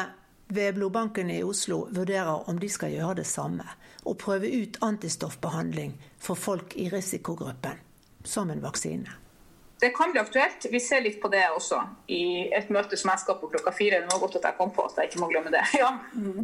ved 0.48 0.74
blodbanken 0.74 1.30
i 1.30 1.42
Oslo 1.42 1.86
vurderer 1.90 2.48
om 2.48 2.58
de 2.60 2.68
skal 2.68 2.92
gjøre 2.92 3.18
det 3.22 3.26
samme 3.26 3.66
og 4.04 4.18
prøve 4.20 4.50
ut 4.50 4.78
antistoffbehandling 4.84 5.96
for 6.20 6.34
folk 6.34 6.76
i 6.76 6.88
risikogruppen 6.92 7.80
som 8.24 8.50
en 8.50 8.62
vaksine. 8.62 9.20
Det 9.80 9.90
kan 9.90 10.12
bli 10.12 10.20
aktuelt. 10.20 10.66
Vi 10.70 10.80
ser 10.80 11.02
litt 11.04 11.18
på 11.20 11.28
det 11.28 11.42
også 11.52 11.80
i 12.08 12.48
et 12.56 12.70
møte 12.72 12.96
som 12.96 13.10
jeg 13.12 13.20
skal 13.24 13.36
på 13.40 13.50
klokka 13.52 13.72
fire. 13.74 13.98
Det 14.00 14.12
var 14.12 14.22
godt 14.22 14.38
at 14.38 14.46
jeg 14.48 14.56
kom 14.60 14.70
på 14.72 14.86
at 14.86 15.00
jeg 15.00 15.10
ikke 15.10 15.20
må 15.20 15.28
glemme 15.32 15.52
det. 15.52 15.64
Ja. 15.82 15.90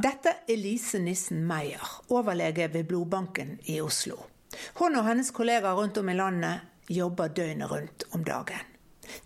Dette 0.09 0.35
er 0.45 0.61
Lise 0.61 1.01
Nissen 1.01 1.47
Meyer, 1.49 1.87
overlege 2.11 2.69
ved 2.75 2.89
blodbanken 2.91 3.59
i 3.71 3.79
Oslo. 3.81 4.19
Hun 4.81 4.99
og 4.99 5.07
hennes 5.07 5.31
kollegaer 5.33 5.79
rundt 5.79 6.01
om 6.03 6.11
i 6.11 6.19
landet 6.19 6.91
jobber 6.91 7.31
døgnet 7.33 7.71
rundt 7.71 8.05
om 8.13 8.25
dagen. 8.27 8.67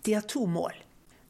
De 0.05 0.13
har 0.13 0.23
to 0.29 0.45
mål. 0.45 0.84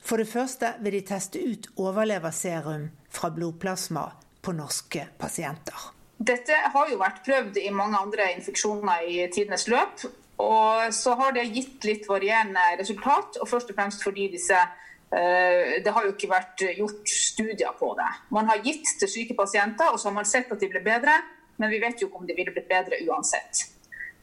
For 0.05 0.21
det 0.21 0.29
første 0.29 0.75
vil 0.85 1.00
de 1.00 1.01
teste 1.07 1.41
ut 1.41 1.67
overleverserum 1.81 2.89
fra 3.09 3.31
blodplasma 3.33 4.05
på 4.45 4.53
norske 4.53 5.07
pasienter. 5.17 5.89
Dette 6.15 6.55
har 6.71 6.91
jo 6.91 7.00
vært 7.01 7.24
prøvd 7.25 7.57
i 7.59 7.71
mange 7.74 7.97
andre 8.00 8.29
infeksjoner 8.35 9.07
i 9.09 9.25
tidenes 9.33 9.65
løp. 9.71 10.05
Og 10.45 10.93
så 10.93 11.15
har 11.15 11.31
det 11.35 11.47
gitt 11.55 11.85
litt 11.88 12.09
varierende 12.09 12.63
resultat, 12.79 13.39
og 13.39 13.47
først 13.47 13.69
og 13.71 13.77
fremst 13.77 14.03
fordi 14.03 14.27
disse 14.33 14.57
eh, 14.59 15.77
det 15.83 15.93
har 15.95 16.03
jo 16.03 16.12
ikke 16.12 16.31
vært 16.31 16.63
gjort 16.75 17.07
studier 17.07 17.77
på 17.79 17.93
det. 17.97 18.09
Man 18.35 18.51
har 18.51 18.63
gitt 18.65 18.97
til 19.00 19.12
syke 19.12 19.38
pasienter, 19.38 19.93
og 19.93 20.00
så 20.00 20.12
har 20.12 20.17
man 20.19 20.27
sett 20.27 20.51
at 20.51 20.59
de 20.59 20.69
ble 20.71 20.83
bedre, 20.83 21.15
men 21.55 21.71
vi 21.71 21.79
vet 21.79 22.03
jo 22.03 22.09
ikke 22.09 22.19
om 22.19 22.27
de 22.27 22.35
ville 22.35 22.51
blitt 22.51 22.67
bedre 22.67 23.00
uansett. 23.07 23.63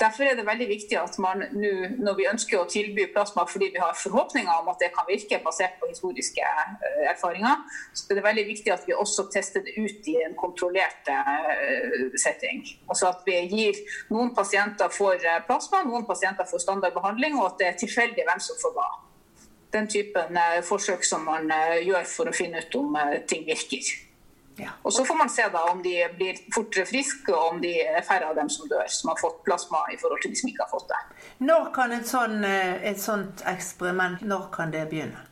Derfor 0.00 0.24
er 0.24 0.34
det 0.34 0.46
veldig 0.46 0.66
viktig 0.68 0.96
at 0.98 1.18
man 1.22 1.44
nå, 1.52 1.70
når 2.02 2.16
vi 2.18 2.26
ønsker 2.30 2.58
å 2.58 2.66
tilby 2.70 3.04
plasma 3.14 3.44
fordi 3.46 3.68
vi 3.74 3.80
har 3.82 3.94
forhåpninger 3.98 4.52
om 4.62 4.70
at 4.72 4.80
det 4.82 4.90
kan 4.96 5.06
virke 5.06 5.38
basert 5.44 5.76
på 5.80 5.90
historiske 5.90 6.42
eh, 6.42 7.04
erfaringer, 7.12 7.62
så 7.94 8.08
er 8.10 8.18
det 8.18 8.24
veldig 8.26 8.46
viktig 8.48 8.72
at 8.74 8.86
vi 8.88 8.96
også 8.98 9.28
tester 9.34 9.62
det 9.66 9.76
ut 9.78 10.08
i 10.10 10.16
en 10.26 10.34
kontrollert 10.38 11.10
eh, 11.12 12.08
setting. 12.18 12.64
Altså 12.88 13.12
at 13.12 13.22
vi 13.28 13.38
gir 13.52 13.78
noen 14.10 14.34
pasienter 14.34 14.90
får 14.90 15.22
eh, 15.22 15.42
plasma, 15.46 15.84
noen 15.86 16.06
pasienter 16.08 16.48
får 16.50 16.64
standardbehandling, 16.66 17.38
og 17.38 17.52
at 17.52 17.60
det 17.60 17.70
er 17.70 17.80
tilfeldig 17.84 18.26
hvem 18.26 18.42
som 18.42 18.58
får 18.64 18.76
hva. 18.78 18.88
Den 19.72 19.86
typen 19.88 20.36
forsøk 20.68 21.06
som 21.08 21.22
man 21.24 21.46
gjør 21.80 22.02
for 22.04 22.28
å 22.28 22.34
finne 22.36 22.60
ut 22.60 22.74
om 22.76 22.98
ting 23.24 23.46
virker. 23.46 23.86
Ja. 24.56 24.70
Og 24.82 24.92
Så 24.92 25.04
får 25.04 25.14
man 25.14 25.30
se 25.30 25.48
da 25.52 25.62
om 25.70 25.82
de 25.82 25.94
blir 26.16 26.38
fortere 26.54 26.84
friske, 26.86 27.32
og 27.32 27.54
om 27.54 27.60
de 27.60 27.72
er 27.80 28.04
færre 28.04 28.28
av 28.28 28.36
dem 28.36 28.50
som 28.52 28.68
dør, 28.68 28.84
som 28.88 29.12
har 29.12 29.20
fått 29.20 29.42
plasma 29.46 29.84
i 29.92 29.98
forhold 30.00 30.22
til 30.22 30.34
de 30.34 30.40
som 30.40 30.50
ikke 30.50 30.66
har 30.66 30.72
fått 30.72 30.88
det. 30.92 31.00
Når 31.48 31.72
kan 31.74 31.92
et, 31.96 32.08
sånn, 32.08 32.44
eh, 32.44 32.82
et 32.92 33.00
sånt 33.00 33.44
eksperiment 33.48 34.22
når 34.22 34.48
kan 34.54 34.74
det 34.74 34.86
begynne? 34.90 35.28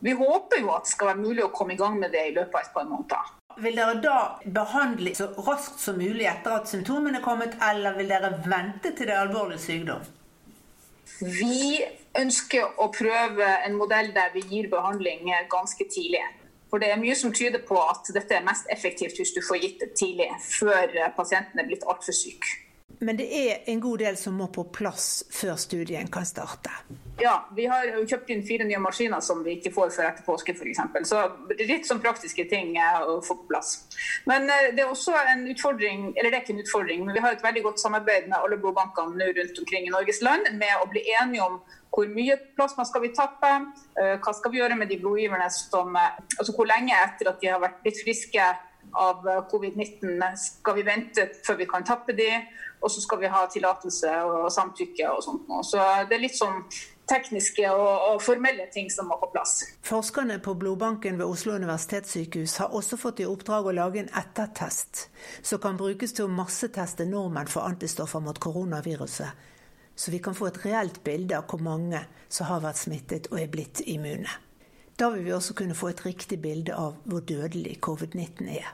Vi 0.00 0.14
håper 0.14 0.60
jo 0.62 0.70
at 0.74 0.86
det 0.86 0.92
skal 0.92 1.12
være 1.12 1.22
mulig 1.22 1.44
å 1.44 1.52
komme 1.54 1.74
i 1.74 1.78
gang 1.78 1.98
med 1.98 2.12
det 2.14 2.28
i 2.28 2.34
løpet 2.34 2.54
av 2.54 2.60
et 2.60 2.74
par 2.74 2.86
måneder. 2.86 3.34
Vil 3.58 3.74
dere 3.74 3.96
da 4.02 4.18
behandle 4.54 5.14
så 5.18 5.32
raskt 5.42 5.80
som 5.82 5.96
mulig 5.98 6.28
etter 6.30 6.60
at 6.60 6.70
symptomene 6.70 7.18
er 7.18 7.24
kommet, 7.24 7.56
eller 7.70 7.96
vil 7.98 8.12
dere 8.12 8.30
vente 8.44 8.92
til 8.92 9.08
det 9.08 9.16
er 9.16 9.24
alvorlig 9.24 9.58
sykdom? 9.58 10.04
Vi 11.18 11.80
ønsker 12.18 12.78
å 12.78 12.86
prøve 12.94 13.48
en 13.66 13.74
modell 13.74 14.12
der 14.14 14.30
vi 14.34 14.44
gir 14.46 14.68
behandling 14.70 15.26
ganske 15.50 15.88
tidlig. 15.90 16.22
For 16.68 16.82
det 16.82 16.90
er 16.92 17.00
mye 17.00 17.16
som 17.16 17.32
tyder 17.32 17.62
på 17.64 17.78
at 17.80 18.10
dette 18.12 18.34
er 18.36 18.44
mest 18.44 18.68
effektivt 18.72 19.16
hvis 19.16 19.32
du 19.32 19.40
får 19.44 19.62
gitt 19.62 19.84
det 19.84 19.92
tidlig, 19.96 20.28
før 20.60 20.92
pasienten 21.16 21.60
er 21.60 21.68
blitt 21.68 21.86
altfor 21.88 22.16
syk. 22.16 22.44
Men 23.00 23.18
det 23.18 23.26
er 23.30 23.68
en 23.70 23.80
god 23.80 24.00
del 24.02 24.16
som 24.18 24.34
må 24.34 24.48
på 24.50 24.64
plass 24.74 25.24
før 25.30 25.58
studien 25.60 26.08
kan 26.10 26.26
starte? 26.26 26.72
Ja, 27.18 27.34
vi 27.54 27.66
har 27.70 27.86
kjøpt 28.06 28.30
inn 28.30 28.44
fire 28.46 28.66
nye 28.66 28.78
maskiner 28.82 29.22
som 29.24 29.40
vi 29.46 29.56
ikke 29.58 29.72
får 29.74 29.90
før 29.94 30.08
etter 30.08 30.26
påske 30.26 30.54
f.eks. 30.54 30.82
Så 31.10 31.22
litt 31.58 31.86
sånn 31.86 32.02
praktiske 32.02 32.46
ting 32.50 32.76
å 32.78 33.18
få 33.26 33.40
på 33.40 33.48
plass. 33.50 33.72
Men 34.30 34.46
eh, 34.50 34.70
det 34.74 34.84
er 34.84 34.92
også 34.92 35.16
en 35.18 35.46
utfordring, 35.50 36.12
eller 36.14 36.30
det 36.30 36.40
er 36.40 36.44
ikke 36.44 36.56
en 36.56 36.62
utfordring, 36.62 37.02
men 37.06 37.16
vi 37.16 37.24
har 37.24 37.34
et 37.34 37.42
veldig 37.44 37.64
godt 37.66 37.82
samarbeid 37.82 38.30
med 38.30 38.38
alle 38.38 38.60
blodbankene 38.62 39.32
rundt 39.40 39.62
omkring 39.64 39.88
i 39.88 39.94
Norges 39.94 40.22
land 40.22 40.50
med 40.58 40.78
å 40.82 40.86
bli 40.90 41.06
enige 41.18 41.46
om 41.46 41.58
hvor 41.94 42.08
mye 42.12 42.36
plasma 42.56 42.84
skal 42.86 43.02
vi 43.02 43.14
tappe? 43.16 43.50
Eh, 43.98 44.16
hva 44.22 44.34
skal 44.36 44.52
vi 44.52 44.60
gjøre 44.60 44.76
med 44.78 44.90
de 44.90 45.00
blodgiverne 45.00 45.48
som 45.54 45.96
eh, 45.96 46.18
Altså 46.38 46.54
hvor 46.54 46.68
lenge 46.68 46.94
etter 46.94 47.30
at 47.30 47.40
de 47.42 47.50
har 47.50 47.62
vært 47.62 47.80
blitt 47.82 48.02
friske 48.04 48.48
av 48.94 49.26
eh, 49.28 49.40
covid-19 49.50 50.22
skal 50.38 50.76
vi 50.78 50.86
vente 50.86 51.28
før 51.46 51.58
vi 51.62 51.68
kan 51.70 51.86
tappe 51.88 52.14
de? 52.16 52.28
Og 52.80 52.92
så 52.92 53.02
skal 53.02 53.20
vi 53.22 53.32
ha 53.32 53.42
tillatelse 53.50 54.12
og 54.28 54.46
samtykke 54.54 55.10
og 55.10 55.24
sånt 55.24 55.50
noe. 55.50 55.64
Så 55.66 55.82
det 56.08 56.16
er 56.16 56.22
litt 56.22 56.38
sånn 56.38 56.62
tekniske 57.08 57.64
og, 57.72 57.88
og, 57.88 58.22
formelle 58.22 58.66
ting 58.72 58.90
som 58.92 59.08
må 59.08 59.16
på 59.18 59.30
plass. 59.32 59.62
Forskerne 59.88 60.38
på 60.44 60.54
blodbanken 60.60 61.16
ved 61.18 61.26
Oslo 61.26 61.56
universitetssykehus 61.56 62.58
har 62.62 62.74
også 62.76 63.00
fått 63.00 63.22
i 63.24 63.28
oppdrag 63.28 63.70
å 63.70 63.76
lage 63.78 64.02
en 64.02 64.10
ettertest 64.12 65.06
som 65.40 65.62
kan 65.62 65.80
brukes 65.80 66.12
til 66.14 66.28
å 66.28 66.32
masseteste 66.32 67.08
nordmenn 67.08 67.48
for 67.48 67.64
antistoffer 67.66 68.22
mot 68.22 68.38
koronaviruset 68.42 69.46
så 69.98 70.10
vi 70.10 70.18
kan 70.18 70.34
få 70.34 70.46
et 70.46 70.58
reelt 70.62 71.00
bilde 71.04 71.34
av 71.34 71.48
hvor 71.50 71.58
mange 71.58 72.04
som 72.30 72.46
har 72.46 72.60
vært 72.62 72.78
smittet 72.78 73.26
og 73.32 73.40
er 73.42 73.48
blitt 73.50 73.80
immune. 73.82 74.30
Da 74.98 75.08
vil 75.10 75.24
vi 75.26 75.32
også 75.34 75.56
kunne 75.58 75.74
få 75.74 75.90
et 75.90 76.04
riktig 76.06 76.38
bilde 76.42 76.76
av 76.78 77.00
hvor 77.02 77.24
dødelig 77.26 77.80
covid-19 77.82 78.46
er. 78.60 78.68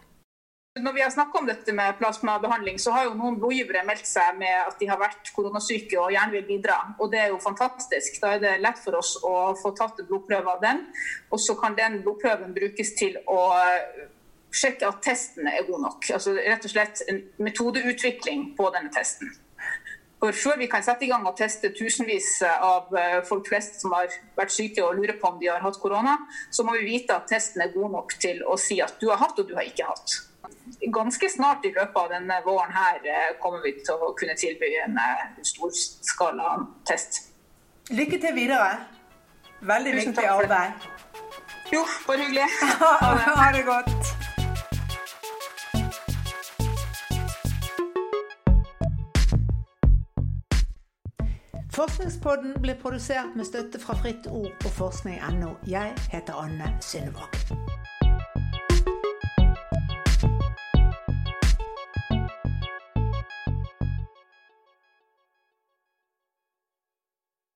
Når 0.80 0.92
vi 0.92 1.02
har 1.02 1.10
snakka 1.10 1.38
om 1.38 1.46
dette 1.46 1.72
med 1.72 1.98
plasmabehandling, 1.98 2.80
så 2.82 2.90
har 2.90 3.04
jo 3.06 3.12
noen 3.14 3.37
blodgivere 3.38 3.84
meldt 3.87 4.08
seg 4.10 4.34
med 4.40 4.56
at 4.58 4.80
de 4.80 4.88
har 4.90 4.98
vært 4.98 5.28
koronasyke 5.37 6.00
og 6.02 6.10
gjerne 6.10 6.34
vil 6.34 6.48
bidra. 6.48 6.80
Og 6.98 7.12
det 7.12 7.20
er 7.22 7.28
jo 7.30 7.38
fantastisk. 7.38 8.16
Da 8.18 8.32
er 8.34 8.42
det 8.42 8.54
lett 8.58 8.80
for 8.82 8.98
oss 8.98 9.12
å 9.22 9.52
få 9.60 9.70
tatt 9.78 10.02
en 10.02 10.08
blodprøve 10.08 10.56
av 10.56 10.64
den. 10.64 10.82
Og 11.30 11.38
så 11.44 11.54
kan 11.60 11.78
den 11.78 12.00
blodprøven 12.02 12.56
brukes 12.58 12.90
til 12.98 13.20
å 13.30 13.44
sjekke 14.50 14.90
at 14.90 14.98
testen 15.06 15.46
er 15.46 15.62
god 15.70 15.87
nok. 15.87 16.10
Altså 16.18 16.34
rett 16.40 16.66
og 16.66 16.74
slett 16.74 17.06
en 17.06 17.22
metodeutvikling 17.38 18.50
på 18.58 18.68
denne 18.74 18.90
testen. 18.98 19.30
For 20.18 20.34
før 20.34 20.58
vi 20.58 20.70
kan 20.74 20.82
sette 20.82 21.06
i 21.06 21.14
gang 21.14 21.22
og 21.30 21.38
teste 21.38 21.70
tusenvis 21.70 22.40
av 22.50 22.90
eh, 22.98 23.20
folk 23.30 23.46
flest 23.46 23.78
som 23.82 23.94
har 23.94 24.10
vært 24.34 24.58
syke 24.58 24.82
og 24.82 24.98
lurer 24.98 25.20
på 25.22 25.30
om 25.30 25.38
de 25.38 25.54
har 25.54 25.62
hatt 25.62 25.78
korona, 25.78 26.18
så 26.50 26.66
må 26.66 26.74
vi 26.80 26.87
vite 26.96 27.14
at 27.14 27.30
testen 27.30 27.62
er 27.62 27.74
god 27.78 27.94
nok 28.00 28.18
til 28.18 28.42
å 28.42 28.58
si 28.58 28.82
at 28.82 28.98
du 28.98 29.12
har 29.12 29.22
hatt 29.22 29.38
og 29.38 29.46
du 29.46 29.54
har 29.54 29.70
ikke 29.70 29.87
hatt. 29.87 30.22
Ganske 30.92 31.29
snart 31.31 31.64
i 31.64 31.72
løpet 31.74 31.96
av 31.96 32.11
denne 32.14 32.40
våren 32.44 32.72
her 32.72 33.00
eh, 33.05 33.31
kommer 33.42 33.61
vi 33.64 33.74
til 33.85 34.00
å 34.00 34.12
kunne 34.16 34.37
tilby 34.38 34.70
en 34.85 34.96
eh, 35.00 35.24
storskala 35.44 36.57
test. 36.88 37.20
Lykke 37.92 38.20
til 38.20 38.37
videre. 38.37 38.70
Veldig 39.61 39.96
viktig 40.00 40.29
arbeid. 40.29 40.88
Jo, 41.72 41.85
bare 42.07 42.18
hyggelig. 42.24 42.48
ha 43.40 43.50
det 43.53 43.64
godt. 43.68 44.14
Forskningspodden 51.74 52.55
blir 52.62 52.74
produsert 52.74 53.37
med 53.37 53.44
støtte 53.44 53.81
fra 53.81 53.96
Fritt 53.98 54.27
Ord 54.31 54.53
og 54.64 54.70
forskning.no. 54.70 55.57
Jeg 55.66 55.92
heter 56.11 56.33
Anne 56.44 56.77
Synnevåg. 56.81 57.83